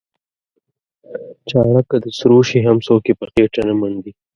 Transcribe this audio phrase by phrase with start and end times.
[1.49, 4.11] چاړه که د سرو شي هم څوک یې په خېټه نه منډي.